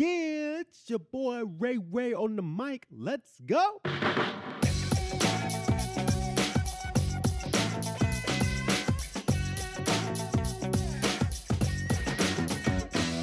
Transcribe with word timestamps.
Yeah, 0.00 0.60
it's 0.60 0.88
your 0.88 0.98
boy 0.98 1.42
Ray 1.44 1.76
Ray 1.76 2.14
on 2.14 2.34
the 2.34 2.40
mic. 2.40 2.86
Let's 2.90 3.38
go. 3.44 3.82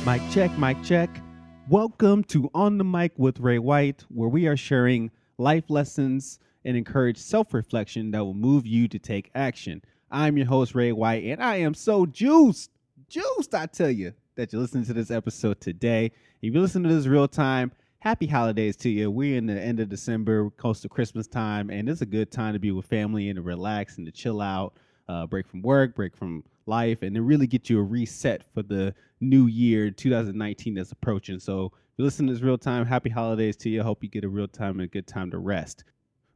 Mic 0.06 0.22
check, 0.32 0.56
mic 0.60 0.78
check. 0.84 1.10
Welcome 1.68 2.24
to 2.26 2.52
On 2.54 2.78
the 2.78 2.84
Mic 2.84 3.14
with 3.18 3.40
Ray 3.40 3.58
White, 3.58 4.06
where 4.10 4.30
we 4.30 4.46
are 4.46 4.56
sharing 4.56 5.10
life 5.40 5.72
lessons 5.72 6.38
and 6.64 6.78
encourage 6.78 7.18
self 7.18 7.56
reflection 7.56 8.12
that 8.12 8.24
will 8.24 8.36
move 8.36 8.68
you 8.68 8.88
to 8.90 9.00
take 9.00 9.32
action. 9.34 9.82
I'm 10.12 10.38
your 10.38 10.46
host, 10.46 10.76
Ray 10.76 10.92
White, 10.92 11.24
and 11.24 11.42
I 11.42 11.56
am 11.56 11.74
so 11.74 12.06
juiced, 12.06 12.70
juiced, 13.10 13.56
I 13.56 13.66
tell 13.66 13.90
you, 13.90 14.14
that 14.38 14.54
you're 14.54 14.62
listening 14.62 14.86
to 14.86 14.94
this 14.94 15.10
episode 15.10 15.60
today. 15.60 16.12
If 16.42 16.54
you 16.54 16.62
listen 16.62 16.84
to 16.84 16.90
this 16.90 17.08
real 17.08 17.28
time, 17.28 17.72
happy 18.00 18.28
holidays 18.28 18.76
to 18.78 18.90
you. 18.90 19.10
We're 19.10 19.36
in 19.36 19.48
the 19.48 19.60
end 19.60 19.80
of 19.80 19.90
December, 19.90 20.52
close 20.52 20.80
to 20.82 20.90
Christmas 20.90 21.28
time, 21.28 21.72
and 21.72 21.90
it's 21.90 22.02
a 22.02 22.06
good 22.06 22.32
time 22.32 22.54
to 22.54 22.60
be 22.60 22.72
with 22.72 22.86
family 22.86 23.30
and 23.30 23.38
to 23.38 23.42
relax 23.42 23.98
and 23.98 24.06
to 24.06 24.12
chill 24.12 24.40
out, 24.40 24.76
uh, 25.10 25.26
break 25.26 25.48
from 25.48 25.64
work, 25.64 25.96
break 25.96 26.16
from 26.16 26.44
life, 26.68 27.02
and 27.02 27.16
to 27.16 27.24
really 27.24 27.48
get 27.48 27.68
you 27.68 27.80
a 27.80 27.84
reset 27.84 28.44
for 28.54 28.62
the 28.62 28.94
new 29.22 29.48
year 29.48 29.90
2019 29.90 30.76
that's 30.76 30.92
approaching. 30.92 31.40
So, 31.40 31.66
if 31.66 31.98
you 31.98 32.06
listen 32.06 32.28
to 32.28 32.34
this 32.34 32.44
real 32.44 32.60
time, 32.60 32.86
happy 32.86 33.10
holidays 33.10 33.58
to 33.58 33.70
you. 33.72 33.82
Hope 33.82 34.04
you 34.04 34.10
get 34.10 34.24
a 34.24 34.30
real 34.30 34.48
time 34.48 34.74
and 34.74 34.82
a 34.82 34.88
good 34.88 35.08
time 35.08 35.32
to 35.32 35.40
rest. 35.40 35.84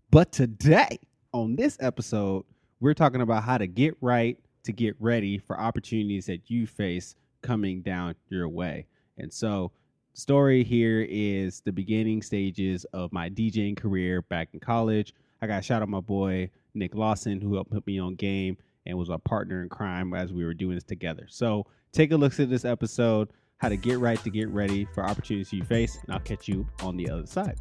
But 0.10 0.32
today, 0.32 0.98
on 1.34 1.56
this 1.56 1.78
episode, 1.80 2.46
we're 2.80 2.96
talking 2.96 3.22
about 3.22 3.44
how 3.44 3.60
to 3.60 3.68
get 3.68 3.96
right 4.02 4.40
to 4.64 4.72
get 4.72 4.96
ready 5.00 5.38
for 5.38 5.60
opportunities 5.60 6.26
that 6.26 6.50
you 6.50 6.66
face 6.66 7.16
coming 7.42 7.82
down 7.82 8.16
your 8.30 8.50
way. 8.50 8.88
And 9.18 9.32
so, 9.32 9.72
story 10.14 10.64
here 10.64 11.06
is 11.10 11.62
the 11.62 11.72
beginning 11.72 12.22
stages 12.22 12.86
of 12.94 13.12
my 13.12 13.30
DJing 13.30 13.78
career 13.78 14.22
back 14.24 14.50
in 14.54 14.60
college. 14.60 15.14
I 15.42 15.48
got 15.48 15.60
a 15.60 15.62
shout 15.62 15.82
out 15.82 15.90
my 15.90 16.02
boy 16.02 16.50
Nick 16.74 16.96
Lawson, 16.96 17.42
who 17.42 17.56
helped 17.56 17.72
put 17.72 17.86
me 17.88 18.00
on 18.00 18.16
game 18.16 18.58
and 18.86 18.98
was 18.98 19.10
our 19.10 19.20
partner 19.20 19.62
in 19.62 19.70
crime 19.70 20.14
as 20.14 20.34
we 20.34 20.44
were 20.44 20.54
doing 20.54 20.76
this 20.76 20.84
together. 20.84 21.28
So 21.30 21.66
take 21.92 22.12
a 22.12 22.18
look 22.18 22.40
at 22.40 22.50
this 22.50 22.66
episode, 22.66 23.30
how 23.58 23.70
to 23.70 23.78
get 23.78 24.00
right 24.00 24.22
to 24.24 24.30
get 24.30 24.50
ready 24.50 24.86
for 24.94 25.04
opportunities 25.04 25.54
you 25.54 25.64
face, 25.64 25.98
and 26.04 26.14
I'll 26.14 26.20
catch 26.20 26.48
you 26.48 26.68
on 26.82 26.98
the 26.98 27.10
other 27.10 27.26
side. 27.26 27.58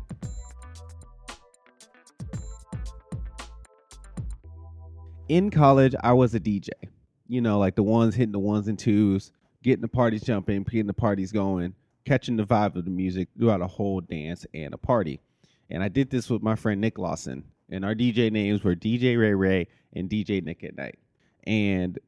In 5.29 5.51
college, 5.51 5.95
I 6.03 6.13
was 6.13 6.35
a 6.35 6.41
DJ. 6.41 6.71
You 7.29 7.41
know, 7.41 7.59
like 7.59 7.77
the 7.77 7.85
ones 7.85 8.17
hitting 8.17 8.33
the 8.33 8.41
ones 8.41 8.67
and 8.67 8.77
twos, 8.77 9.31
getting 9.63 9.83
the 9.83 9.89
parties 9.89 10.23
jumping, 10.23 10.63
getting 10.63 10.87
the 10.87 10.95
parties 10.95 11.33
going, 11.33 11.75
catching 12.05 12.37
the 12.37 12.45
vibe 12.45 12.77
of 12.77 12.85
the 12.85 12.91
music 12.91 13.29
throughout 13.39 13.61
a 13.61 13.67
whole 13.67 14.01
dance 14.01 14.47
and 14.55 14.75
a 14.75 14.79
party. 14.79 15.21
And 15.71 15.83
I 15.83 15.89
did 15.89 16.11
this 16.11 16.29
with 16.29 16.43
my 16.43 16.57
friend 16.57 16.81
Nick 16.81 16.99
Lawson. 16.99 17.45
And 17.71 17.85
our 17.85 17.95
DJ 17.95 18.33
names 18.33 18.65
were 18.65 18.75
DJ 18.75 19.19
Ray 19.19 19.35
Ray 19.35 19.69
and 19.93 20.11
DJ 20.11 20.43
Nick 20.43 20.65
at 20.65 20.77
Night. 20.77 20.99
And 21.45 21.99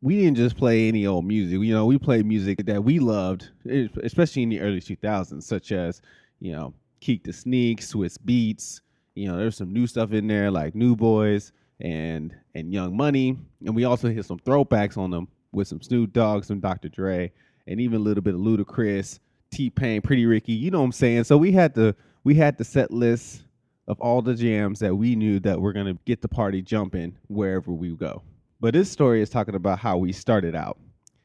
we 0.00 0.20
didn't 0.20 0.36
just 0.36 0.56
play 0.56 0.86
any 0.86 1.06
old 1.06 1.24
music. 1.24 1.60
You 1.60 1.74
know, 1.74 1.86
we 1.86 1.98
played 1.98 2.24
music 2.24 2.64
that 2.66 2.84
we 2.84 3.00
loved, 3.00 3.48
especially 3.66 4.44
in 4.44 4.48
the 4.50 4.60
early 4.60 4.80
2000s, 4.80 5.42
such 5.42 5.72
as, 5.72 6.00
you 6.38 6.52
know, 6.52 6.72
Keak 7.00 7.24
da 7.24 7.32
Sneak, 7.32 7.80
Swizz 7.80 8.16
Beatz. 8.24 8.80
You 9.16 9.28
know, 9.28 9.36
there's 9.36 9.56
some 9.56 9.72
new 9.72 9.88
stuff 9.88 10.12
in 10.12 10.28
there 10.28 10.50
like 10.50 10.76
New 10.76 10.94
Boyz 10.94 11.50
and 11.80 12.34
and 12.54 12.72
Young 12.72 12.96
Money. 12.96 13.36
And 13.64 13.74
we 13.74 13.84
also 13.84 14.08
hit 14.08 14.24
some 14.24 14.38
throwbacks 14.38 14.96
on 14.96 15.10
them 15.10 15.26
with 15.52 15.68
some 15.68 15.80
Snoop 15.80 16.12
Dogg, 16.12 16.44
some 16.44 16.60
Dr. 16.60 16.88
Dre, 16.88 17.32
and 17.66 17.80
even 17.80 18.00
a 18.00 18.02
little 18.02 18.22
bit 18.22 18.34
of 18.34 18.40
Ludacris, 18.40 19.18
T 19.50 19.70
Pain, 19.70 20.02
Pretty 20.02 20.26
Ricky. 20.26 20.52
You 20.52 20.70
know 20.70 20.80
what 20.80 20.86
I'm 20.86 20.92
saying? 20.92 21.24
So 21.24 21.36
we 21.36 21.52
had 21.52 21.74
to 21.74 21.94
we 22.24 22.34
had 22.34 22.58
the 22.58 22.64
set 22.64 22.90
list 22.90 23.42
of 23.86 23.98
all 24.00 24.20
the 24.20 24.34
jams 24.34 24.80
that 24.80 24.94
we 24.94 25.16
knew 25.16 25.40
that 25.40 25.60
we're 25.60 25.72
gonna 25.72 25.98
get 26.04 26.20
the 26.20 26.28
party 26.28 26.60
jumping 26.60 27.16
wherever 27.28 27.72
we 27.72 27.94
go. 27.96 28.22
But 28.60 28.74
this 28.74 28.90
story 28.90 29.22
is 29.22 29.30
talking 29.30 29.54
about 29.54 29.78
how 29.78 29.96
we 29.96 30.12
started 30.12 30.54
out. 30.54 30.78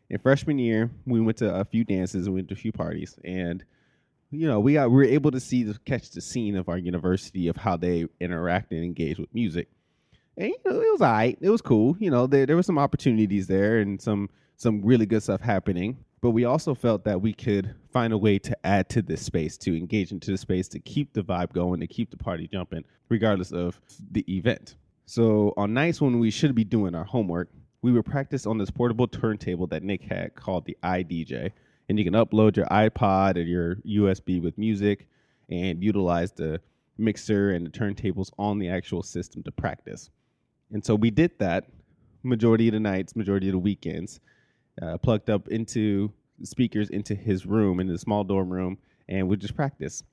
In 0.09 0.19
freshman 0.19 0.59
year, 0.59 0.91
we 1.05 1.19
went 1.19 1.37
to 1.37 1.53
a 1.53 1.65
few 1.65 1.83
dances, 1.83 2.29
we 2.29 2.35
went 2.35 2.47
to 2.49 2.53
a 2.53 2.57
few 2.57 2.71
parties, 2.71 3.17
and 3.23 3.63
you 4.31 4.47
know, 4.47 4.59
we 4.59 4.73
got 4.73 4.89
we 4.89 4.97
were 4.97 5.03
able 5.03 5.31
to 5.31 5.39
see 5.39 5.63
the 5.63 5.77
catch 5.85 6.09
the 6.11 6.21
scene 6.21 6.55
of 6.55 6.69
our 6.69 6.77
university 6.77 7.47
of 7.47 7.55
how 7.55 7.77
they 7.77 8.05
interact 8.19 8.71
and 8.71 8.83
engage 8.83 9.19
with 9.19 9.33
music. 9.33 9.67
And 10.37 10.47
you 10.47 10.57
know, 10.65 10.81
it 10.81 10.91
was 10.91 11.01
alright. 11.01 11.37
It 11.41 11.49
was 11.49 11.61
cool. 11.61 11.95
You 11.99 12.11
know, 12.11 12.27
there 12.27 12.45
there 12.45 12.55
were 12.55 12.63
some 12.63 12.79
opportunities 12.79 13.47
there 13.47 13.79
and 13.79 14.01
some 14.01 14.29
some 14.57 14.81
really 14.81 15.05
good 15.05 15.23
stuff 15.23 15.41
happening. 15.41 15.97
But 16.21 16.31
we 16.31 16.45
also 16.45 16.73
felt 16.73 17.03
that 17.03 17.21
we 17.21 17.33
could 17.33 17.75
find 17.91 18.13
a 18.13 18.17
way 18.17 18.39
to 18.39 18.57
add 18.65 18.87
to 18.89 19.01
this 19.01 19.21
space, 19.21 19.57
to 19.57 19.77
engage 19.77 20.13
into 20.13 20.31
the 20.31 20.37
space, 20.37 20.69
to 20.69 20.79
keep 20.79 21.11
the 21.11 21.21
vibe 21.21 21.51
going, 21.51 21.81
to 21.81 21.87
keep 21.87 22.11
the 22.11 22.17
party 22.17 22.47
jumping, 22.47 22.85
regardless 23.09 23.51
of 23.51 23.79
the 24.11 24.23
event. 24.33 24.75
So 25.05 25.53
on 25.57 25.73
nights 25.73 25.99
when 25.99 26.19
we 26.19 26.31
should 26.31 26.55
be 26.55 26.63
doing 26.63 26.95
our 26.95 27.03
homework, 27.03 27.49
we 27.81 27.91
would 27.91 28.05
practice 28.05 28.45
on 28.45 28.57
this 28.57 28.71
portable 28.71 29.05
turntable 29.05 29.67
that 29.67 29.83
Nick 29.83 30.03
had 30.03 30.33
called 30.35 30.63
the 30.65 30.77
iDJ. 30.81 31.51
And 31.89 31.99
you 31.99 32.05
can 32.05 32.13
upload 32.13 32.55
your 32.55 32.67
iPod 32.67 33.35
or 33.35 33.41
your 33.41 33.75
USB 33.85 34.41
with 34.41 34.57
music 34.57 35.07
and 35.49 35.83
utilize 35.83 36.31
the 36.31 36.61
mixer 36.97 37.51
and 37.51 37.65
the 37.65 37.69
turntables 37.69 38.31
on 38.39 38.59
the 38.59 38.69
actual 38.69 39.03
system 39.03 39.43
to 39.43 39.51
practice. 39.51 40.09
And 40.73 40.83
so 40.83 40.95
we 40.95 41.11
did 41.11 41.31
that 41.39 41.65
majority 42.23 42.67
of 42.67 42.73
the 42.73 42.79
nights, 42.79 43.15
majority 43.15 43.47
of 43.47 43.53
the 43.53 43.59
weekends, 43.59 44.19
uh, 44.81 44.97
plugged 44.97 45.29
up 45.29 45.47
into 45.47 46.11
speakers 46.43 46.89
into 46.89 47.15
his 47.15 47.45
room, 47.45 47.79
in 47.79 47.87
the 47.87 47.97
small 47.97 48.23
dorm 48.23 48.51
room, 48.51 48.77
and 49.07 49.29
we 49.29 49.37
just 49.37 49.55
practice 49.55 50.03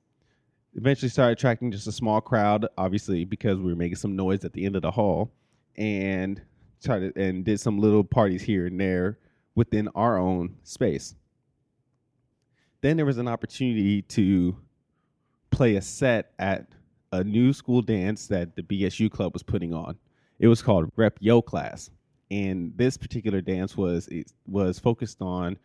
eventually 0.75 1.09
started 1.09 1.33
attracting 1.33 1.71
just 1.71 1.87
a 1.87 1.91
small 1.91 2.21
crowd, 2.21 2.65
obviously 2.77 3.25
because 3.25 3.57
we 3.57 3.71
were 3.71 3.77
making 3.77 3.97
some 3.97 4.15
noise 4.15 4.45
at 4.45 4.53
the 4.53 4.65
end 4.65 4.75
of 4.75 4.81
the 4.81 4.91
hall, 4.91 5.31
and 5.75 6.41
started 6.79 7.15
and 7.15 7.45
did 7.45 7.59
some 7.59 7.79
little 7.79 8.03
parties 8.03 8.41
here 8.41 8.65
and 8.67 8.79
there 8.79 9.17
within 9.55 9.87
our 9.95 10.17
own 10.17 10.55
space. 10.63 11.15
Then 12.81 12.97
there 12.97 13.05
was 13.05 13.17
an 13.17 13.27
opportunity 13.27 14.01
to 14.03 14.55
play 15.51 15.75
a 15.75 15.81
set 15.81 16.31
at 16.39 16.67
a 17.11 17.23
new 17.23 17.53
school 17.53 17.81
dance 17.81 18.27
that 18.27 18.55
the 18.55 18.63
BSU 18.63 19.11
club 19.11 19.33
was 19.33 19.43
putting 19.43 19.73
on. 19.73 19.97
It 20.41 20.47
was 20.47 20.63
called 20.63 20.91
Rep 20.95 21.17
Yo 21.19 21.39
Class, 21.39 21.91
and 22.31 22.73
this 22.75 22.97
particular 22.97 23.41
dance 23.41 23.77
was 23.77 24.07
it 24.07 24.31
was 24.47 24.79
focused 24.79 25.21
on 25.21 25.55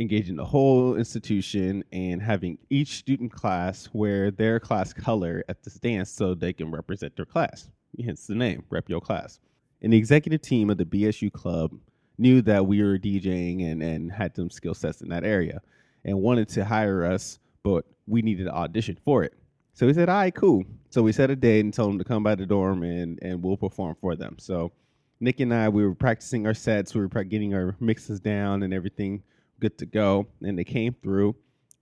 engaging 0.00 0.34
the 0.34 0.44
whole 0.44 0.96
institution 0.96 1.84
and 1.92 2.20
having 2.20 2.58
each 2.70 2.96
student 2.96 3.30
class 3.30 3.88
wear 3.92 4.32
their 4.32 4.58
class 4.58 4.92
color 4.92 5.44
at 5.48 5.62
this 5.62 5.74
dance 5.74 6.10
so 6.10 6.34
they 6.34 6.52
can 6.52 6.72
represent 6.72 7.14
their 7.14 7.24
class. 7.24 7.68
Hence 8.04 8.26
the 8.26 8.34
name, 8.34 8.64
Rep 8.68 8.88
Yo 8.88 8.98
Class. 8.98 9.38
And 9.80 9.92
the 9.92 9.98
executive 9.98 10.42
team 10.42 10.70
of 10.70 10.78
the 10.78 10.84
BSU 10.84 11.30
club 11.32 11.70
knew 12.18 12.42
that 12.42 12.66
we 12.66 12.82
were 12.82 12.98
DJing 12.98 13.70
and, 13.70 13.80
and 13.80 14.10
had 14.10 14.34
some 14.34 14.50
skill 14.50 14.74
sets 14.74 15.02
in 15.02 15.08
that 15.10 15.22
area 15.22 15.60
and 16.04 16.18
wanted 16.18 16.48
to 16.48 16.64
hire 16.64 17.04
us, 17.04 17.38
but 17.62 17.84
we 18.08 18.22
needed 18.22 18.46
to 18.46 18.52
audition 18.52 18.98
for 19.04 19.22
it. 19.22 19.34
So 19.80 19.86
we 19.86 19.94
said, 19.94 20.10
all 20.10 20.16
right, 20.16 20.34
cool. 20.34 20.64
So 20.90 21.00
we 21.00 21.10
set 21.10 21.30
a 21.30 21.36
date 21.36 21.60
and 21.60 21.72
told 21.72 21.88
them 21.88 21.98
to 22.00 22.04
come 22.04 22.22
by 22.22 22.34
the 22.34 22.44
dorm 22.44 22.82
and, 22.82 23.18
and 23.22 23.42
we'll 23.42 23.56
perform 23.56 23.96
for 23.98 24.14
them. 24.14 24.36
So 24.38 24.72
Nick 25.20 25.40
and 25.40 25.54
I, 25.54 25.70
we 25.70 25.86
were 25.86 25.94
practicing 25.94 26.46
our 26.46 26.52
sets, 26.52 26.94
we 26.94 27.00
were 27.00 27.24
getting 27.24 27.54
our 27.54 27.74
mixes 27.80 28.20
down 28.20 28.62
and 28.62 28.74
everything 28.74 29.22
good 29.58 29.78
to 29.78 29.86
go. 29.86 30.26
And 30.42 30.58
they 30.58 30.64
came 30.64 30.94
through 31.02 31.34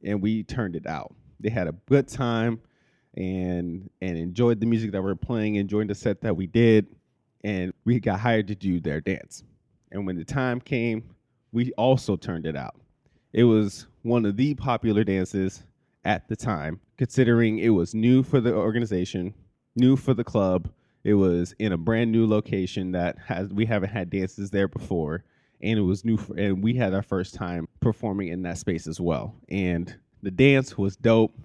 and 0.05 0.23
we 0.23 0.45
turned 0.45 0.77
it 0.77 0.87
out. 0.87 1.13
They 1.41 1.51
had 1.51 1.67
a 1.67 1.73
good 1.87 2.07
time 2.07 2.61
and 3.15 3.91
and 4.01 4.17
enjoyed 4.17 4.61
the 4.61 4.67
music 4.67 4.93
that 4.93 5.03
we 5.03 5.11
are 5.11 5.17
playing, 5.17 5.57
enjoyed 5.57 5.89
the 5.89 5.97
set 5.97 6.21
that 6.21 6.37
we 6.37 6.47
did, 6.47 6.87
and 7.43 7.75
we 7.85 7.99
got 7.99 8.21
hired 8.21 8.47
to 8.47 8.55
do 8.55 8.79
their 8.79 9.01
dance. 9.01 9.43
And 9.91 10.07
when 10.07 10.15
the 10.15 10.25
time 10.25 10.61
came, 10.61 11.03
we 11.51 11.73
also 11.73 12.15
turned 12.15 12.47
it 12.47 12.55
out. 12.55 12.81
It 13.33 13.43
was 13.43 13.89
one 14.03 14.25
of 14.25 14.37
the 14.37 14.55
popular 14.55 15.03
dances 15.03 15.65
at 16.09 16.27
the 16.27 16.35
time, 16.35 16.81
considering 16.97 17.59
it 17.59 17.69
was 17.69 17.95
new 17.95 18.23
for 18.23 18.41
the 18.41 18.55
organization, 18.55 19.35
new 19.77 19.95
for 19.95 20.15
the 20.15 20.25
club. 20.25 20.71
It 21.05 21.15
was 21.15 21.55
in 21.59 21.73
a 21.73 21.77
brand 21.77 22.11
new 22.11 22.27
location 22.27 22.93
that 22.93 23.19
has 23.27 23.53
we 23.53 23.67
haven't 23.67 23.91
had 23.91 24.11
dances 24.11 24.51
there 24.51 24.67
before 24.67 25.23
and 25.61 25.79
it 25.79 25.83
was 25.83 26.05
new 26.05 26.17
for, 26.17 26.37
and 26.37 26.63
we 26.63 26.75
had 26.75 26.95
our 26.95 27.03
first 27.03 27.35
time 27.35 27.69
performing 27.81 28.29
in 28.29 28.43
that 28.43 28.59
space 28.59 28.87
as 28.87 29.01
well. 29.01 29.35
And 29.49 29.95
the 30.23 30.31
dance 30.31 30.79
was 30.79 30.97
dope. 30.97 31.37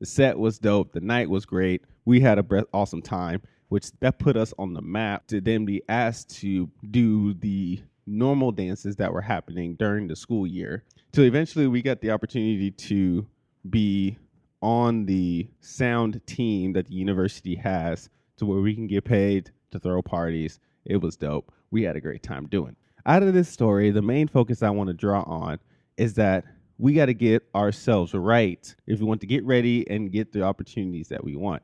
The 0.00 0.06
set 0.06 0.38
was 0.38 0.58
dope. 0.58 0.92
The 0.92 1.00
night 1.00 1.30
was 1.30 1.46
great. 1.46 1.84
We 2.04 2.20
had 2.20 2.38
a 2.38 2.66
awesome 2.72 3.02
time 3.02 3.42
which 3.68 3.90
that 4.00 4.18
put 4.18 4.36
us 4.36 4.54
on 4.58 4.72
the 4.72 4.82
map 4.82 5.26
to 5.28 5.40
then 5.40 5.64
be 5.64 5.82
asked 5.88 6.30
to 6.40 6.70
do 6.90 7.34
the 7.34 7.80
normal 8.06 8.50
dances 8.50 8.96
that 8.96 9.12
were 9.12 9.20
happening 9.20 9.74
during 9.74 10.08
the 10.08 10.16
school 10.16 10.46
year. 10.46 10.84
So 11.14 11.22
eventually 11.22 11.66
we 11.66 11.82
got 11.82 12.00
the 12.00 12.10
opportunity 12.10 12.70
to 12.70 13.26
be 13.70 14.18
on 14.60 15.06
the 15.06 15.48
sound 15.60 16.20
team 16.26 16.72
that 16.72 16.86
the 16.86 16.94
university 16.94 17.54
has 17.54 18.08
to 18.36 18.46
where 18.46 18.60
we 18.60 18.74
can 18.74 18.86
get 18.86 19.04
paid 19.04 19.50
to 19.70 19.78
throw 19.78 20.02
parties 20.02 20.58
it 20.84 20.96
was 20.96 21.16
dope 21.16 21.52
we 21.70 21.82
had 21.82 21.96
a 21.96 22.00
great 22.00 22.22
time 22.22 22.46
doing 22.46 22.74
out 23.08 23.22
of 23.22 23.32
this 23.32 23.48
story, 23.48 23.90
the 23.90 24.02
main 24.02 24.28
focus 24.28 24.62
I 24.62 24.68
want 24.68 24.88
to 24.88 24.94
draw 24.94 25.22
on 25.22 25.58
is 25.96 26.12
that 26.14 26.44
we 26.76 26.92
got 26.92 27.06
to 27.06 27.14
get 27.14 27.42
ourselves 27.54 28.12
right 28.12 28.74
if 28.86 29.00
we 29.00 29.06
want 29.06 29.22
to 29.22 29.26
get 29.26 29.44
ready 29.44 29.88
and 29.88 30.12
get 30.12 30.30
the 30.30 30.42
opportunities 30.42 31.08
that 31.08 31.24
we 31.24 31.34
want. 31.34 31.62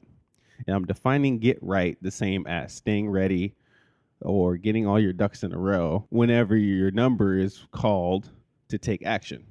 And 0.67 0.75
I'm 0.75 0.87
defining 0.87 1.39
get 1.39 1.59
right 1.61 1.99
the 2.01 2.11
same 2.11 2.47
as 2.47 2.73
staying 2.73 3.11
ready 3.11 3.55
or 4.23 4.57
getting 4.57 4.87
all 4.87 4.99
your 4.99 5.13
ducks 5.13 5.43
in 5.43 5.53
a 5.53 5.59
row 5.59 6.07
whenever 6.09 6.57
your 6.57 6.91
number 6.91 7.37
is 7.37 7.67
called 7.73 8.31
to 8.69 8.79
take 8.79 9.05
action. 9.05 9.45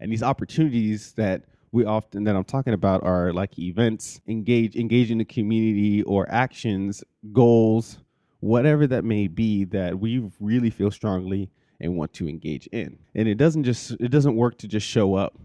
And 0.00 0.10
these 0.10 0.24
opportunities 0.24 1.12
that 1.12 1.44
we 1.72 1.84
often 1.84 2.24
that 2.24 2.34
I'm 2.34 2.44
talking 2.44 2.74
about 2.74 3.04
are 3.04 3.32
like 3.32 3.58
events, 3.58 4.20
engage 4.26 4.74
in 4.76 5.18
the 5.18 5.24
community 5.24 6.02
or 6.02 6.30
actions, 6.30 7.04
goals, 7.32 7.98
whatever 8.40 8.86
that 8.88 9.04
may 9.04 9.28
be 9.28 9.64
that 9.64 9.98
we 9.98 10.30
really 10.40 10.70
feel 10.70 10.90
strongly 10.90 11.50
and 11.80 11.96
want 11.96 12.12
to 12.14 12.28
engage 12.28 12.66
in. 12.68 12.98
And 13.14 13.28
it 13.28 13.36
doesn't 13.36 13.64
just 13.64 13.92
it 13.92 14.10
doesn't 14.10 14.36
work 14.36 14.58
to 14.58 14.68
just 14.68 14.86
show 14.86 15.14
up 15.14 15.38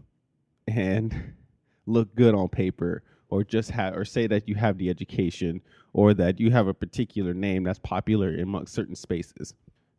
and 0.67 1.33
look 1.85 2.15
good 2.15 2.33
on 2.33 2.49
paper 2.49 3.03
or 3.29 3.43
just 3.43 3.69
have 3.71 3.95
or 3.95 4.05
say 4.05 4.27
that 4.27 4.47
you 4.47 4.55
have 4.55 4.77
the 4.77 4.89
education 4.89 5.61
or 5.93 6.13
that 6.13 6.39
you 6.39 6.51
have 6.51 6.67
a 6.67 6.73
particular 6.73 7.33
name 7.33 7.63
that's 7.63 7.79
popular 7.79 8.35
amongst 8.35 8.73
certain 8.73 8.95
spaces. 8.95 9.53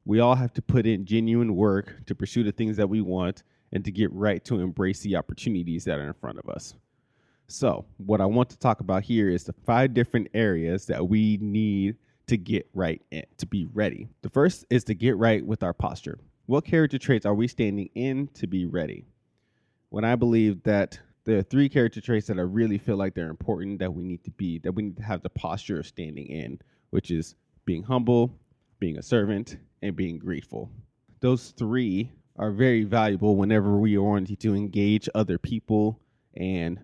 We 0.04 0.20
all 0.20 0.34
have 0.34 0.52
to 0.54 0.62
put 0.62 0.86
in 0.86 1.04
genuine 1.04 1.56
work 1.56 2.06
to 2.06 2.14
pursue 2.14 2.44
the 2.44 2.52
things 2.52 2.76
that 2.76 2.88
we 2.88 3.00
want 3.00 3.42
and 3.72 3.84
to 3.84 3.90
get 3.90 4.12
right 4.12 4.44
to 4.44 4.60
embrace 4.60 5.00
the 5.00 5.16
opportunities 5.16 5.84
that 5.84 5.98
are 5.98 6.06
in 6.06 6.14
front 6.14 6.38
of 6.38 6.48
us. 6.48 6.74
So, 7.48 7.84
what 7.98 8.20
I 8.20 8.26
want 8.26 8.50
to 8.50 8.58
talk 8.58 8.80
about 8.80 9.04
here 9.04 9.28
is 9.28 9.44
the 9.44 9.52
five 9.52 9.94
different 9.94 10.28
areas 10.34 10.86
that 10.86 11.08
we 11.08 11.38
need 11.40 11.96
to 12.26 12.36
get 12.36 12.68
right 12.74 13.00
in, 13.12 13.24
to 13.38 13.46
be 13.46 13.66
ready. 13.72 14.08
The 14.22 14.30
first 14.30 14.64
is 14.68 14.82
to 14.84 14.94
get 14.94 15.16
right 15.16 15.44
with 15.44 15.62
our 15.62 15.72
posture. 15.72 16.18
What 16.46 16.64
character 16.64 16.98
traits 16.98 17.24
are 17.24 17.34
we 17.34 17.46
standing 17.46 17.88
in 17.94 18.28
to 18.34 18.46
be 18.46 18.66
ready? 18.66 19.04
When 19.90 20.04
I 20.04 20.16
believe 20.16 20.62
that 20.64 20.98
there 21.24 21.38
are 21.38 21.42
three 21.42 21.68
character 21.68 22.00
traits 22.00 22.26
that 22.28 22.38
I 22.38 22.42
really 22.42 22.78
feel 22.78 22.96
like 22.96 23.14
they're 23.14 23.30
important 23.30 23.78
that 23.80 23.92
we 23.92 24.04
need 24.04 24.24
to 24.24 24.30
be, 24.32 24.58
that 24.60 24.72
we 24.72 24.84
need 24.84 24.96
to 24.96 25.02
have 25.02 25.22
the 25.22 25.30
posture 25.30 25.80
of 25.80 25.86
standing 25.86 26.26
in, 26.26 26.60
which 26.90 27.10
is 27.10 27.34
being 27.64 27.82
humble, 27.82 28.32
being 28.78 28.98
a 28.98 29.02
servant, 29.02 29.58
and 29.82 29.96
being 29.96 30.18
grateful. 30.18 30.70
Those 31.20 31.50
three 31.50 32.10
are 32.38 32.50
very 32.50 32.84
valuable 32.84 33.36
whenever 33.36 33.78
we 33.78 33.96
are 33.96 34.02
wanting 34.02 34.36
to 34.36 34.54
engage 34.54 35.08
other 35.14 35.38
people 35.38 36.00
and 36.34 36.78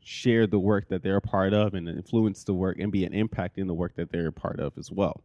share 0.00 0.46
the 0.46 0.58
work 0.58 0.88
that 0.88 1.02
they're 1.02 1.16
a 1.16 1.20
part 1.20 1.54
of 1.54 1.74
and 1.74 1.88
influence 1.88 2.44
the 2.44 2.54
work 2.54 2.78
and 2.78 2.92
be 2.92 3.04
an 3.04 3.14
impact 3.14 3.58
in 3.58 3.66
the 3.66 3.74
work 3.74 3.94
that 3.96 4.10
they're 4.10 4.28
a 4.28 4.32
part 4.32 4.60
of 4.60 4.76
as 4.76 4.90
well. 4.90 5.22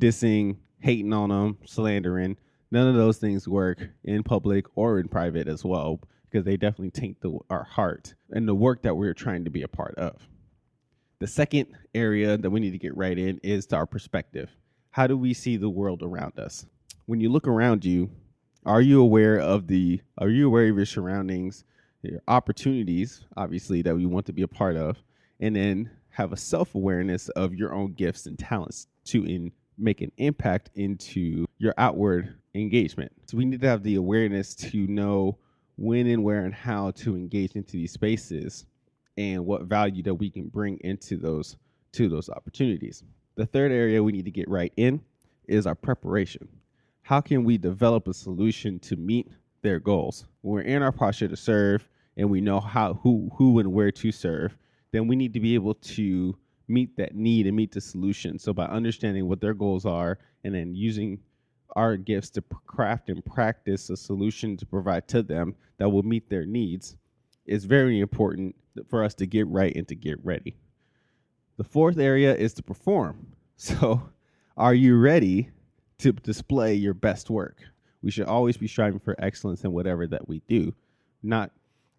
Dissing, 0.00 0.56
hating 0.80 1.12
on 1.12 1.30
them, 1.30 1.58
slandering, 1.64 2.36
none 2.70 2.88
of 2.88 2.94
those 2.94 3.18
things 3.18 3.48
work 3.48 3.78
in 4.04 4.22
public 4.22 4.66
or 4.74 5.00
in 5.00 5.08
private 5.08 5.48
as 5.48 5.64
well 5.64 6.00
because 6.30 6.44
they 6.44 6.56
definitely 6.56 6.90
taint 6.90 7.20
the, 7.20 7.38
our 7.50 7.64
heart 7.64 8.14
and 8.30 8.46
the 8.46 8.54
work 8.54 8.82
that 8.82 8.94
we're 8.94 9.14
trying 9.14 9.44
to 9.44 9.50
be 9.50 9.62
a 9.62 9.68
part 9.68 9.94
of. 9.96 10.28
The 11.18 11.26
second 11.26 11.66
area 11.94 12.36
that 12.36 12.50
we 12.50 12.60
need 12.60 12.72
to 12.72 12.78
get 12.78 12.96
right 12.96 13.18
in 13.18 13.38
is 13.42 13.66
to 13.66 13.76
our 13.76 13.86
perspective. 13.86 14.50
How 14.90 15.06
do 15.06 15.16
we 15.16 15.34
see 15.34 15.56
the 15.56 15.70
world 15.70 16.02
around 16.02 16.38
us? 16.38 16.66
When 17.06 17.20
you 17.20 17.30
look 17.30 17.46
around 17.46 17.84
you, 17.84 18.10
are 18.64 18.80
you 18.80 19.00
aware 19.00 19.38
of 19.38 19.66
the 19.66 20.00
are 20.18 20.28
you 20.28 20.46
aware 20.46 20.68
of 20.68 20.76
your 20.76 20.86
surroundings 20.86 21.64
your 22.02 22.20
opportunities 22.28 23.24
obviously 23.36 23.82
that 23.82 23.94
we 23.94 24.06
want 24.06 24.26
to 24.26 24.32
be 24.32 24.42
a 24.42 24.48
part 24.48 24.76
of 24.76 24.96
and 25.40 25.56
then 25.56 25.90
have 26.12 26.32
a 26.32 26.36
self-awareness 26.36 27.28
of 27.30 27.54
your 27.54 27.74
own 27.74 27.92
gifts 27.94 28.26
and 28.26 28.38
talents 28.38 28.86
to 29.04 29.24
in, 29.24 29.50
make 29.78 30.02
an 30.02 30.12
impact 30.18 30.70
into 30.74 31.46
your 31.58 31.74
outward 31.78 32.34
engagement? 32.54 33.10
So 33.26 33.36
we 33.36 33.46
need 33.46 33.60
to 33.62 33.68
have 33.68 33.82
the 33.82 33.96
awareness 33.96 34.54
to 34.56 34.86
know 34.86 35.38
when 35.76 36.06
and 36.06 36.22
where 36.22 36.44
and 36.44 36.54
how 36.54 36.90
to 36.92 37.16
engage 37.16 37.56
into 37.56 37.72
these 37.72 37.92
spaces 37.92 38.66
and 39.16 39.44
what 39.44 39.62
value 39.62 40.02
that 40.02 40.14
we 40.14 40.30
can 40.30 40.48
bring 40.48 40.78
into 40.84 41.16
those 41.16 41.56
to 41.92 42.08
those 42.08 42.30
opportunities. 42.30 43.02
The 43.34 43.46
third 43.46 43.72
area 43.72 44.02
we 44.02 44.12
need 44.12 44.24
to 44.26 44.30
get 44.30 44.48
right 44.48 44.72
in 44.76 45.00
is 45.48 45.66
our 45.66 45.74
preparation 45.74 46.48
how 47.12 47.20
can 47.20 47.44
we 47.44 47.58
develop 47.58 48.08
a 48.08 48.14
solution 48.14 48.78
to 48.78 48.96
meet 48.96 49.30
their 49.60 49.78
goals? 49.78 50.24
When 50.40 50.54
we're 50.54 50.62
in 50.62 50.82
our 50.82 50.92
posture 50.92 51.28
to 51.28 51.36
serve 51.36 51.86
and 52.16 52.30
we 52.30 52.40
know 52.40 52.58
how 52.58 52.94
who 52.94 53.30
who 53.34 53.58
and 53.58 53.70
where 53.70 53.92
to 53.92 54.10
serve, 54.10 54.56
then 54.92 55.06
we 55.06 55.14
need 55.14 55.34
to 55.34 55.40
be 55.40 55.54
able 55.54 55.74
to 55.74 56.34
meet 56.68 56.96
that 56.96 57.14
need 57.14 57.46
and 57.46 57.54
meet 57.54 57.70
the 57.70 57.82
solution. 57.82 58.38
So 58.38 58.54
by 58.54 58.64
understanding 58.64 59.28
what 59.28 59.42
their 59.42 59.52
goals 59.52 59.84
are 59.84 60.20
and 60.42 60.54
then 60.54 60.74
using 60.74 61.20
our 61.76 61.98
gifts 61.98 62.30
to 62.30 62.44
craft 62.66 63.10
and 63.10 63.22
practice 63.26 63.90
a 63.90 63.96
solution 63.98 64.56
to 64.56 64.64
provide 64.64 65.06
to 65.08 65.22
them 65.22 65.54
that 65.76 65.90
will 65.90 66.04
meet 66.04 66.30
their 66.30 66.46
needs 66.46 66.96
is 67.44 67.66
very 67.66 68.00
important 68.00 68.56
for 68.88 69.04
us 69.04 69.12
to 69.16 69.26
get 69.26 69.46
right 69.48 69.76
and 69.76 69.86
to 69.88 69.94
get 69.94 70.16
ready. 70.24 70.56
The 71.58 71.64
fourth 71.64 71.98
area 71.98 72.34
is 72.34 72.54
to 72.54 72.62
perform. 72.62 73.26
So, 73.58 74.02
are 74.56 74.74
you 74.74 74.98
ready 74.98 75.50
to 76.02 76.12
display 76.12 76.74
your 76.74 76.94
best 76.94 77.30
work. 77.30 77.62
We 78.02 78.10
should 78.10 78.26
always 78.26 78.56
be 78.56 78.66
striving 78.66 78.98
for 78.98 79.14
excellence 79.18 79.62
in 79.62 79.70
whatever 79.70 80.08
that 80.08 80.26
we 80.26 80.42
do, 80.48 80.74
not 81.22 81.52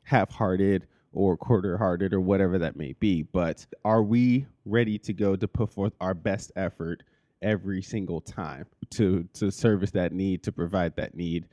half 0.03 0.29
hearted 0.29 0.85
or 1.13 1.37
quarter 1.37 1.77
hearted 1.77 2.13
or 2.13 2.19
whatever 2.19 2.57
that 2.59 2.75
may 2.75 2.93
be. 2.99 3.21
But 3.21 3.65
are 3.85 4.03
we 4.03 4.45
ready 4.65 4.97
to 4.99 5.13
go 5.13 5.37
to 5.37 5.47
put 5.47 5.71
forth 5.71 5.93
our 6.01 6.13
best 6.13 6.51
effort 6.57 7.03
every 7.41 7.81
single 7.81 8.19
time 8.19 8.65
to 8.91 9.25
to 9.35 9.49
service 9.49 9.91
that 9.91 10.11
need, 10.11 10.43
to 10.43 10.51
provide 10.51 10.97
that 10.97 11.15
need 11.15 11.45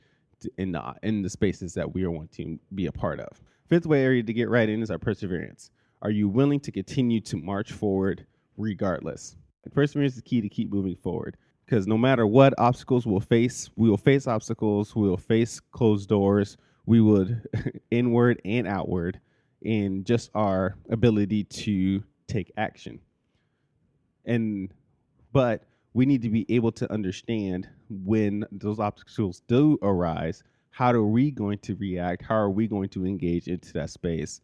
in 0.57 0.73
the 0.73 0.93
in 1.03 1.21
the 1.21 1.29
spaces 1.29 1.73
that 1.75 1.93
we 1.93 2.03
are 2.03 2.11
wanting 2.11 2.57
to 2.57 2.75
be 2.75 2.87
a 2.87 2.91
part 2.91 3.21
of? 3.21 3.41
Fifth 3.69 3.85
way 3.85 4.03
area 4.03 4.23
to 4.23 4.33
get 4.33 4.49
right 4.49 4.67
in 4.67 4.81
is 4.81 4.91
our 4.91 4.99
perseverance. 4.99 5.71
Are 6.01 6.11
you 6.11 6.27
willing 6.27 6.59
to 6.61 6.71
continue 6.71 7.21
to 7.21 7.37
march 7.37 7.71
forward 7.71 8.25
regardless? 8.57 9.37
Perseverance 9.71 10.13
is 10.13 10.17
the 10.17 10.23
key 10.23 10.41
to 10.41 10.49
keep 10.49 10.69
moving 10.69 10.97
forward 10.97 11.37
because 11.71 11.87
no 11.87 11.97
matter 11.97 12.27
what 12.27 12.53
obstacles 12.57 13.07
we'll 13.07 13.21
face, 13.21 13.69
we 13.77 13.89
will 13.89 13.95
face 13.95 14.27
obstacles, 14.27 14.93
we 14.93 15.07
will 15.07 15.15
face 15.15 15.61
closed 15.71 16.09
doors, 16.09 16.57
we 16.85 16.99
would 16.99 17.47
inward 17.91 18.41
and 18.43 18.67
outward 18.67 19.21
in 19.61 20.03
just 20.03 20.29
our 20.35 20.75
ability 20.89 21.45
to 21.45 22.03
take 22.27 22.51
action. 22.57 22.99
And 24.25 24.73
but 25.31 25.63
we 25.93 26.05
need 26.05 26.21
to 26.23 26.29
be 26.29 26.45
able 26.49 26.73
to 26.73 26.91
understand 26.91 27.69
when 27.89 28.43
those 28.51 28.81
obstacles 28.81 29.41
do 29.47 29.79
arise, 29.81 30.43
how 30.71 30.91
are 30.91 31.05
we 31.05 31.31
going 31.31 31.59
to 31.59 31.75
react? 31.75 32.21
How 32.21 32.35
are 32.35 32.49
we 32.49 32.67
going 32.67 32.89
to 32.89 33.05
engage 33.05 33.47
into 33.47 33.71
that 33.73 33.89
space 33.89 34.41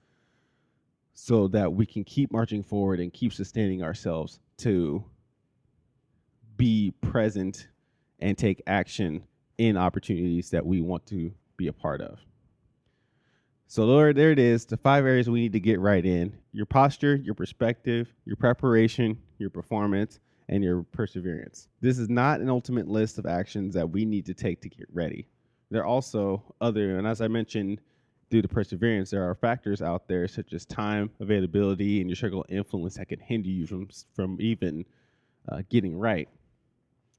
so 1.14 1.50
that 1.50 1.74
we 1.74 1.86
can 1.86 2.06
keep 2.06 2.32
marching 2.32 2.64
forward 2.64 3.02
and 3.02 3.12
keep 3.12 3.34
sustaining 3.34 3.84
ourselves 3.84 4.40
to 4.60 5.04
be 6.58 6.92
present 7.02 7.68
and 8.20 8.38
take 8.38 8.62
action 8.68 9.24
in 9.58 9.78
opportunities 9.78 10.50
that 10.50 10.66
we 10.66 10.82
want 10.82 11.06
to 11.08 11.32
be 11.56 11.68
a 11.68 11.74
part 11.74 12.02
of. 12.02 12.20
So, 13.70 13.86
Lord, 13.86 14.16
there 14.16 14.32
it 14.32 14.40
is 14.40 14.66
the 14.66 14.78
five 14.78 15.06
areas 15.06 15.30
we 15.30 15.42
need 15.42 15.54
to 15.54 15.60
get 15.60 15.80
right 15.80 16.06
in 16.06 16.34
your 16.54 16.66
posture, 16.66 17.16
your 17.16 17.36
perspective, 17.36 18.08
your 18.26 18.38
preparation, 18.38 19.18
your 19.40 19.50
performance, 19.50 20.20
and 20.48 20.64
your 20.64 20.84
perseverance. 20.84 21.68
This 21.82 22.00
is 22.00 22.10
not 22.10 22.40
an 22.40 22.50
ultimate 22.50 22.88
list 22.88 23.18
of 23.18 23.26
actions 23.26 23.74
that 23.74 23.90
we 23.90 24.06
need 24.06 24.26
to 24.28 24.34
take 24.34 24.62
to 24.62 24.70
get 24.70 24.88
ready. 24.94 25.28
There 25.70 25.82
are 25.82 25.86
also 25.86 26.42
other, 26.62 26.98
and 26.98 27.06
as 27.06 27.20
I 27.20 27.28
mentioned, 27.28 27.82
due 28.30 28.42
to 28.42 28.48
perseverance, 28.48 29.10
there 29.10 29.30
are 29.30 29.36
factors 29.36 29.82
out 29.82 30.08
there 30.08 30.28
such 30.28 30.54
as 30.54 30.66
time, 30.66 31.10
availability, 31.20 32.00
and 32.00 32.10
your 32.10 32.16
circle 32.16 32.42
of 32.42 32.50
influence 32.50 32.96
that 32.96 33.10
can 33.10 33.20
hinder 33.20 33.50
you 33.50 33.68
from, 33.68 33.90
from 34.16 34.38
even 34.40 34.86
uh, 35.50 35.62
getting 35.70 35.98
right. 35.98 36.30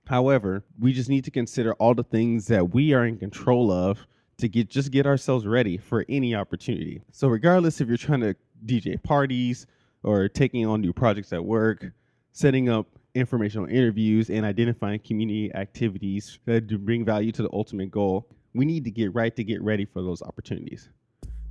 However, 0.09 0.65
we 0.79 0.95
just 0.95 1.11
need 1.11 1.25
to 1.25 1.31
consider 1.31 1.75
all 1.75 1.95
the 1.95 2.03
things 2.03 2.47
that 2.47 2.73
we 2.73 2.95
are 2.95 3.05
in 3.05 3.19
control 3.19 3.71
of 3.71 4.07
to 4.39 4.49
get 4.49 4.71
just 4.71 4.91
get 4.91 5.05
ourselves 5.07 5.47
ready 5.47 5.77
for 5.77 6.07
any 6.09 6.35
opportunity. 6.35 7.03
So 7.13 7.29
regardless 7.29 7.83
if 7.83 7.89
you're 7.89 7.99
trying 7.99 8.21
to 8.21 8.35
DJ 8.65 9.03
parties 9.03 9.67
or 10.03 10.27
taking 10.27 10.65
on 10.65 10.81
new 10.81 10.95
projects 10.95 11.35
at 11.35 11.45
work, 11.45 11.85
setting 12.33 12.71
up 12.71 12.87
informational 13.15 13.69
interviews 13.69 14.31
and 14.31 14.47
identifying 14.47 15.01
community 15.01 15.55
activities 15.55 16.39
that 16.47 16.69
do 16.69 16.79
bring 16.79 17.05
value 17.05 17.31
to 17.33 17.43
the 17.43 17.51
ultimate 17.53 17.91
goal, 17.91 18.27
we 18.55 18.65
need 18.65 18.85
to 18.85 18.91
get 18.91 19.15
right 19.15 19.37
to 19.37 19.45
get 19.45 19.61
ready 19.63 19.85
for 19.85 20.01
those 20.01 20.23
opportunities. 20.23 20.89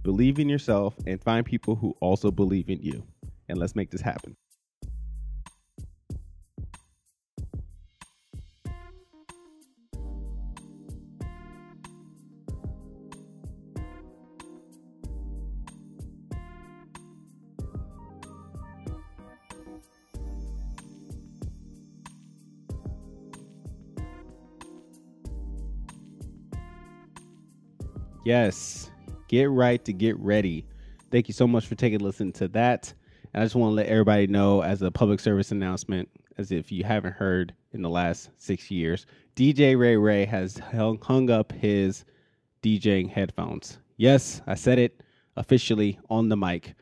Believe 0.02 0.40
in 0.40 0.50
yourself 0.50 0.96
and 1.06 1.22
find 1.22 1.46
people 1.46 1.76
who 1.76 1.96
also 2.00 2.32
believe 2.32 2.72
in 2.72 2.82
you. 2.82 3.04
And 3.50 3.60
let's 3.60 3.76
make 3.76 3.92
this 3.92 4.02
happen. 4.02 4.36
Yes. 28.28 28.92
Get 29.30 29.50
Right 29.50 29.86
to 29.86 29.94
Get 29.94 30.20
Ready. 30.20 30.66
Thank 31.12 31.30
you 31.30 31.34
so 31.34 31.48
much 31.48 31.66
for 31.66 31.76
taking 31.76 32.02
a 32.02 32.04
listen 32.04 32.34
to 32.34 32.50
that. 32.50 32.94
And 33.34 33.42
I 33.42 33.46
just 33.46 33.56
want 33.56 33.72
to 33.72 33.76
let 33.76 33.86
everybody 33.86 34.28
know 34.28 34.62
as 34.62 34.82
a 34.82 34.92
public 34.92 35.22
service 35.22 35.54
announcement, 35.54 36.10
as 36.38 36.52
if 36.52 36.70
you 36.70 36.84
haven't 36.84 37.14
heard 37.14 37.54
in 37.72 37.82
the 37.82 37.90
last 37.90 38.32
six 38.36 38.70
years, 38.70 39.06
DJ 39.38 39.80
Ray 39.80 39.96
Ray 39.96 40.26
has 40.26 40.58
hung, 40.58 41.32
up 41.32 41.54
his 41.54 42.04
DJing 42.64 43.10
headphones. 43.10 43.78
Yes, 43.96 44.42
I 44.46 44.56
said 44.56 44.78
it 44.78 45.04
officially 45.38 45.98
on 46.10 46.28
the 46.28 46.36
mic. 46.36 46.76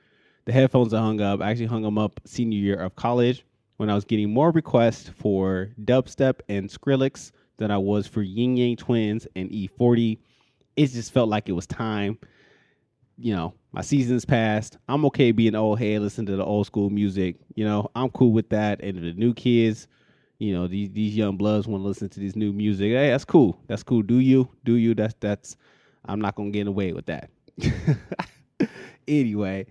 The 0.46 0.52
headphones 0.52 0.96
are 0.96 1.04
hung 1.04 1.22
up. 1.22 1.42
I 1.42 1.52
actually 1.52 1.68
hung 1.68 1.84
them 1.84 2.00
up 2.00 2.22
senior 2.26 2.58
year 2.58 2.78
of 2.78 2.96
college 2.96 3.46
when 3.78 3.92
I 3.92 3.94
was 3.94 4.04
getting 4.04 4.34
more 4.34 4.50
requests 4.50 5.10
for 5.10 5.70
dubstep 5.84 6.40
and 6.50 6.68
Skrillex 6.68 7.32
than 7.58 7.70
I 7.70 7.78
was 7.78 8.08
for 8.08 8.24
Ying 8.24 8.58
Yang 8.58 8.78
Twins 8.78 9.28
and 9.36 9.52
E40. 9.52 10.18
It 10.76 10.88
just 10.88 11.12
felt 11.14 11.30
like 11.30 11.50
it 11.50 11.54
was 11.54 11.68
time. 11.68 12.18
You 13.18 13.36
know, 13.36 13.54
my 13.72 13.82
seasons 13.82 14.26
passed. 14.26 14.78
I'm 14.90 15.06
okay 15.06 15.32
being 15.32 15.56
old 15.56 15.80
head, 15.80 16.02
listen 16.02 16.26
to 16.26 16.36
the 16.36 16.44
old 16.44 16.66
school 16.66 16.90
music. 16.90 17.38
You 17.56 17.66
know, 17.66 17.90
I'm 17.96 18.10
cool 18.10 18.34
with 18.34 18.50
that. 18.50 18.82
And 18.82 18.98
the 18.98 19.14
new 19.14 19.34
kids, 19.34 19.88
you 20.38 20.54
know, 20.54 20.68
these 20.68 20.92
these 20.92 21.16
young 21.16 21.38
bloods 21.38 21.68
want 21.68 21.84
to 21.84 21.88
listen 21.88 22.10
to 22.10 22.20
this 22.20 22.36
new 22.36 22.52
music. 22.52 22.92
Hey, 22.92 23.10
that's 23.10 23.26
cool. 23.26 23.58
That's 23.68 23.84
cool. 23.84 24.02
Do 24.02 24.20
you? 24.20 24.50
Do 24.66 24.76
you? 24.76 24.94
That's 24.96 25.16
that's. 25.20 25.56
I'm 26.06 26.20
not 26.20 26.36
gonna 26.36 26.52
get 26.52 26.68
away 26.68 26.92
with 26.92 27.06
that. 27.06 27.30
anyway, 29.08 29.66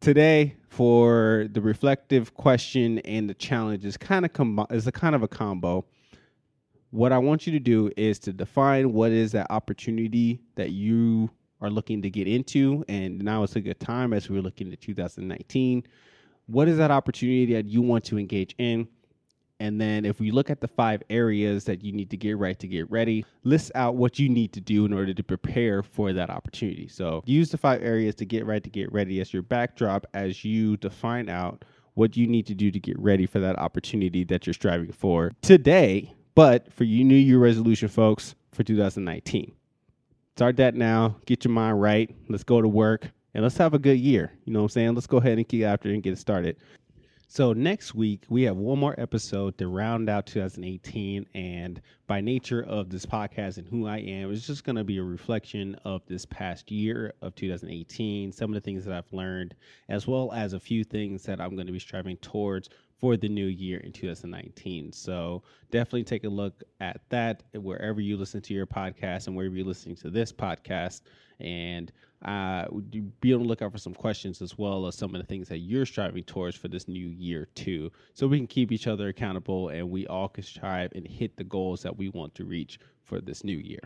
today 0.00 0.56
for 0.68 1.48
the 1.52 1.60
reflective 1.60 2.34
question 2.34 2.98
and 3.00 3.28
the 3.28 3.34
challenge 3.34 3.84
is 3.84 3.96
kind 3.96 4.24
of 4.24 4.32
com- 4.32 4.66
is 4.70 4.86
a 4.86 4.92
kind 4.92 5.14
of 5.14 5.22
a 5.22 5.28
combo 5.28 5.84
what 6.96 7.12
I 7.12 7.18
want 7.18 7.46
you 7.46 7.52
to 7.52 7.60
do 7.60 7.90
is 7.94 8.18
to 8.20 8.32
define 8.32 8.94
what 8.94 9.12
is 9.12 9.32
that 9.32 9.48
opportunity 9.50 10.40
that 10.54 10.70
you 10.70 11.28
are 11.60 11.68
looking 11.68 12.00
to 12.00 12.08
get 12.08 12.26
into. 12.26 12.84
And 12.88 13.22
now 13.22 13.42
it's 13.42 13.54
a 13.54 13.60
good 13.60 13.78
time 13.78 14.14
as 14.14 14.30
we're 14.30 14.40
looking 14.40 14.72
at 14.72 14.80
2019. 14.80 15.84
What 16.46 16.68
is 16.68 16.78
that 16.78 16.90
opportunity 16.90 17.52
that 17.52 17.66
you 17.66 17.82
want 17.82 18.04
to 18.06 18.18
engage 18.18 18.54
in? 18.56 18.88
And 19.60 19.78
then 19.78 20.06
if 20.06 20.20
we 20.20 20.30
look 20.30 20.48
at 20.48 20.62
the 20.62 20.68
five 20.68 21.02
areas 21.10 21.64
that 21.64 21.84
you 21.84 21.92
need 21.92 22.08
to 22.10 22.16
get 22.16 22.38
right 22.38 22.58
to 22.58 22.66
get 22.66 22.90
ready, 22.90 23.26
list 23.44 23.72
out 23.74 23.96
what 23.96 24.18
you 24.18 24.30
need 24.30 24.54
to 24.54 24.60
do 24.62 24.86
in 24.86 24.94
order 24.94 25.12
to 25.12 25.22
prepare 25.22 25.82
for 25.82 26.14
that 26.14 26.30
opportunity. 26.30 26.88
So 26.88 27.22
use 27.26 27.50
the 27.50 27.58
five 27.58 27.82
areas 27.82 28.14
to 28.16 28.24
get 28.24 28.46
right 28.46 28.64
to 28.64 28.70
get 28.70 28.90
ready 28.90 29.20
as 29.20 29.34
your 29.34 29.42
backdrop 29.42 30.06
as 30.14 30.46
you 30.46 30.78
define 30.78 31.28
out 31.28 31.62
what 31.92 32.16
you 32.16 32.26
need 32.26 32.46
to 32.46 32.54
do 32.54 32.70
to 32.70 32.80
get 32.80 32.98
ready 32.98 33.26
for 33.26 33.38
that 33.40 33.58
opportunity 33.58 34.24
that 34.24 34.46
you're 34.46 34.54
striving 34.54 34.92
for 34.92 35.32
today 35.42 36.15
but 36.36 36.72
for 36.72 36.84
you 36.84 37.02
New 37.02 37.16
Year 37.16 37.38
resolution, 37.38 37.88
folks, 37.88 38.36
for 38.52 38.62
2019, 38.62 39.52
start 40.36 40.56
that 40.58 40.76
now. 40.76 41.16
Get 41.26 41.44
your 41.44 41.52
mind 41.52 41.80
right. 41.80 42.14
Let's 42.28 42.44
go 42.44 42.60
to 42.62 42.68
work 42.68 43.10
and 43.34 43.42
let's 43.42 43.56
have 43.56 43.74
a 43.74 43.78
good 43.80 43.98
year. 43.98 44.30
You 44.44 44.52
know 44.52 44.60
what 44.60 44.66
I'm 44.66 44.68
saying? 44.68 44.94
Let's 44.94 45.08
go 45.08 45.16
ahead 45.16 45.38
and 45.38 45.48
keep 45.48 45.64
after 45.64 45.88
and 45.88 46.02
get 46.02 46.12
it 46.12 46.18
started. 46.18 46.56
So 47.28 47.52
next 47.52 47.94
week 47.94 48.22
we 48.28 48.44
have 48.44 48.56
one 48.56 48.78
more 48.78 48.94
episode 48.98 49.58
to 49.58 49.66
round 49.66 50.08
out 50.08 50.26
2018, 50.26 51.26
and 51.34 51.82
by 52.06 52.20
nature 52.20 52.62
of 52.62 52.88
this 52.88 53.04
podcast 53.04 53.58
and 53.58 53.66
who 53.66 53.86
I 53.88 53.98
am, 53.98 54.32
it's 54.32 54.46
just 54.46 54.62
going 54.62 54.76
to 54.76 54.84
be 54.84 54.98
a 54.98 55.02
reflection 55.02 55.74
of 55.84 56.02
this 56.06 56.24
past 56.24 56.70
year 56.70 57.14
of 57.22 57.34
2018, 57.34 58.30
some 58.30 58.50
of 58.50 58.54
the 58.54 58.60
things 58.60 58.84
that 58.84 58.94
I've 58.94 59.12
learned, 59.12 59.56
as 59.88 60.06
well 60.06 60.32
as 60.32 60.52
a 60.52 60.60
few 60.60 60.84
things 60.84 61.24
that 61.24 61.40
I'm 61.40 61.56
going 61.56 61.66
to 61.66 61.72
be 61.72 61.80
striving 61.80 62.16
towards 62.18 62.70
for 62.98 63.16
the 63.16 63.28
new 63.28 63.46
year 63.46 63.78
in 63.80 63.92
2019. 63.92 64.92
So 64.92 65.42
definitely 65.70 66.04
take 66.04 66.24
a 66.24 66.28
look 66.28 66.62
at 66.80 67.00
that 67.10 67.42
wherever 67.54 68.00
you 68.00 68.16
listen 68.16 68.40
to 68.42 68.54
your 68.54 68.66
podcast 68.66 69.26
and 69.26 69.36
wherever 69.36 69.54
you're 69.54 69.66
listening 69.66 69.96
to 69.96 70.10
this 70.10 70.32
podcast, 70.32 71.02
and 71.38 71.92
uh, 72.24 72.66
be 73.20 73.34
on 73.34 73.42
the 73.42 73.48
lookout 73.48 73.70
for 73.70 73.78
some 73.78 73.94
questions 73.94 74.40
as 74.40 74.56
well 74.56 74.86
as 74.86 74.94
some 74.94 75.14
of 75.14 75.20
the 75.20 75.26
things 75.26 75.48
that 75.48 75.58
you're 75.58 75.84
striving 75.84 76.24
towards 76.24 76.56
for 76.56 76.68
this 76.68 76.88
new 76.88 77.08
year 77.08 77.46
too, 77.54 77.90
so 78.14 78.26
we 78.26 78.38
can 78.38 78.46
keep 78.46 78.72
each 78.72 78.86
other 78.86 79.08
accountable 79.08 79.68
and 79.68 79.88
we 79.90 80.06
all 80.06 80.28
can 80.28 80.42
strive 80.42 80.90
and 80.92 81.06
hit 81.06 81.36
the 81.36 81.44
goals 81.44 81.82
that 81.82 81.96
we 81.96 82.08
want 82.08 82.34
to 82.34 82.44
reach 82.44 82.78
for 83.04 83.20
this 83.20 83.44
new 83.44 83.56
year. 83.56 83.80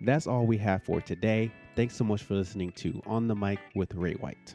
That's 0.00 0.26
all 0.26 0.46
we 0.46 0.58
have 0.58 0.82
for 0.82 1.00
today. 1.00 1.50
Thanks 1.76 1.96
so 1.96 2.04
much 2.04 2.22
for 2.22 2.34
listening 2.34 2.70
to 2.72 3.02
On 3.04 3.26
the 3.26 3.34
Mic 3.34 3.58
with 3.74 3.92
Ray 3.94 4.14
White. 4.14 4.54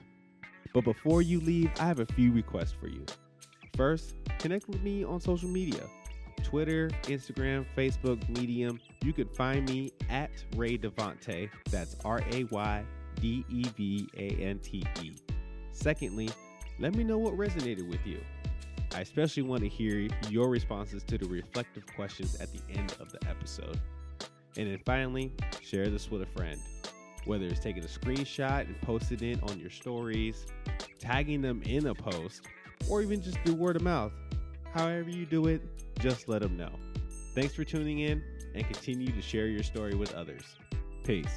But 0.73 0.85
before 0.85 1.21
you 1.21 1.41
leave, 1.41 1.69
I 1.77 1.85
have 1.85 1.99
a 1.99 2.05
few 2.05 2.31
requests 2.31 2.71
for 2.71 2.87
you. 2.87 3.05
First, 3.75 4.15
connect 4.37 4.69
with 4.69 4.81
me 4.83 5.03
on 5.03 5.19
social 5.19 5.49
media. 5.49 5.81
Twitter, 6.43 6.89
Instagram, 7.03 7.65
Facebook, 7.75 8.27
Medium. 8.29 8.79
You 9.03 9.11
can 9.11 9.27
find 9.27 9.67
me 9.67 9.91
at 10.09 10.31
Ray 10.55 10.77
Devante. 10.77 11.49
That's 11.69 11.97
R 12.05 12.21
A 12.31 12.45
Y 12.45 12.85
D 13.19 13.43
E 13.49 13.65
V 13.75 14.07
A 14.17 14.41
N 14.41 14.59
T 14.59 14.85
E. 15.01 15.11
Secondly, 15.73 16.29
let 16.79 16.95
me 16.95 17.03
know 17.03 17.17
what 17.17 17.33
resonated 17.35 17.89
with 17.89 18.05
you. 18.05 18.21
I 18.95 19.01
especially 19.01 19.43
want 19.43 19.61
to 19.63 19.67
hear 19.67 20.07
your 20.29 20.49
responses 20.49 21.03
to 21.03 21.17
the 21.17 21.27
reflective 21.27 21.85
questions 21.95 22.39
at 22.39 22.49
the 22.53 22.61
end 22.73 22.95
of 23.01 23.11
the 23.11 23.19
episode. 23.27 23.77
And 24.57 24.71
then 24.71 24.79
finally, 24.85 25.33
share 25.61 25.89
this 25.89 26.09
with 26.09 26.21
a 26.21 26.27
friend. 26.27 26.59
Whether 27.25 27.45
it's 27.45 27.59
taking 27.59 27.83
a 27.83 27.87
screenshot 27.87 28.61
and 28.61 28.79
posting 28.81 29.23
it 29.23 29.43
on 29.43 29.59
your 29.59 29.69
stories, 29.69 30.45
tagging 30.99 31.41
them 31.41 31.61
in 31.63 31.87
a 31.87 31.95
post, 31.95 32.41
or 32.89 33.01
even 33.01 33.21
just 33.21 33.37
do 33.43 33.53
word 33.53 33.75
of 33.75 33.81
mouth. 33.81 34.11
However, 34.73 35.09
you 35.09 35.25
do 35.25 35.47
it, 35.47 35.61
just 35.99 36.27
let 36.27 36.41
them 36.41 36.57
know. 36.57 36.71
Thanks 37.35 37.53
for 37.53 37.63
tuning 37.63 37.99
in 37.99 38.23
and 38.55 38.65
continue 38.65 39.11
to 39.11 39.21
share 39.21 39.47
your 39.47 39.63
story 39.63 39.95
with 39.95 40.13
others. 40.13 40.43
Peace. 41.03 41.35